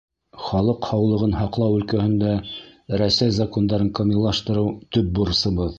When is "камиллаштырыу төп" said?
4.01-5.17